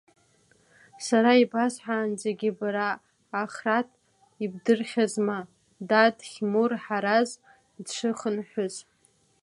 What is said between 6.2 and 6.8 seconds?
Хьмур,